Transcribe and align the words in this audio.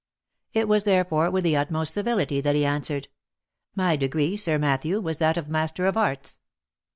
It 0.51 0.67
was, 0.67 0.83
therefore, 0.83 1.29
with 1.29 1.43
the 1.43 1.55
utmost 1.55 1.93
civility 1.93 2.41
that 2.41 2.55
he 2.55 2.65
answered," 2.65 3.07
My 3.75 3.95
degree, 3.95 4.35
Sir 4.35 4.57
Matthew, 4.57 4.99
was 4.99 5.19
that 5.19 5.37
of 5.37 5.47
Master 5.47 5.85
of 5.85 5.95
Arts." 5.95 6.39